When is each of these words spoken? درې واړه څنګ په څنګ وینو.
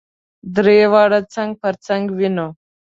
درې 0.55 0.77
واړه 0.91 1.19
څنګ 1.33 1.51
په 1.61 1.69
څنګ 1.85 2.03
وینو. 2.17 2.47